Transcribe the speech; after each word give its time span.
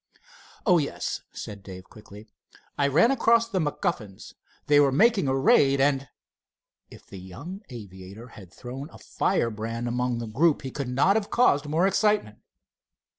"Oh, 0.65 0.79
yes," 0.79 1.21
said 1.31 1.61
Dave, 1.61 1.83
quickly. 1.83 2.25
"I 2.75 2.87
ran 2.87 3.11
across 3.11 3.47
the 3.47 3.59
MacGuffins. 3.59 4.33
They 4.65 4.79
were 4.79 4.91
making 4.91 5.27
a 5.27 5.37
raid, 5.37 5.79
and——" 5.79 6.09
If 6.89 7.05
the 7.05 7.19
young 7.19 7.61
aviator 7.69 8.29
had 8.29 8.51
thrown 8.51 8.89
a 8.89 8.97
firebrand 8.97 9.87
among 9.87 10.17
the 10.17 10.25
group 10.25 10.63
he 10.63 10.71
could 10.71 10.89
not 10.89 11.17
have 11.17 11.29
caused 11.29 11.67
more 11.67 11.85
excitement. 11.85 12.39